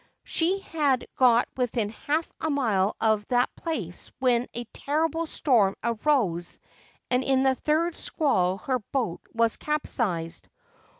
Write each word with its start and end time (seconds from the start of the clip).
She 0.23 0.57
had 0.61 1.05
got 1.15 1.47
within 1.55 1.89
half 1.89 2.33
a 2.41 2.49
mile 2.49 2.95
of 2.99 3.23
that 3.27 3.55
place 3.55 4.09
when 4.17 4.47
a 4.51 4.63
terrible 4.73 5.27
storm 5.27 5.75
arose, 5.83 6.57
and 7.11 7.23
in 7.23 7.43
the 7.43 7.53
third 7.53 7.95
squall 7.95 8.57
her 8.57 8.79
boat 8.79 9.21
was 9.31 9.57
capsized. 9.57 10.49